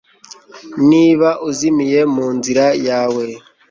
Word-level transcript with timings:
niba 0.89 1.29
uzimiye 1.49 1.99
munzira 2.13 2.65
yawe 2.87 3.25